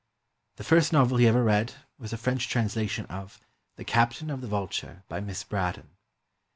[0.55, 3.39] The first novel he ever read was a French translation of
[3.75, 5.91] "The Captain of the Vulture," by Miss Braddon.